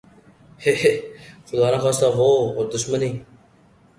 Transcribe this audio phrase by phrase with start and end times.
[0.63, 0.93] ھے ھے!
[1.47, 3.11] خدا نخواستہ وہ اور دشمنی